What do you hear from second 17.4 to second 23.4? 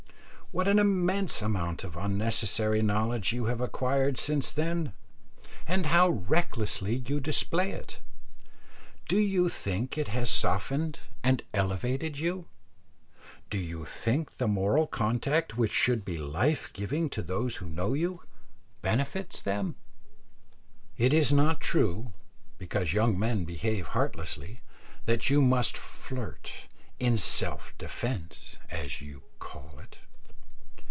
who know you, benefits them? It is not true, because young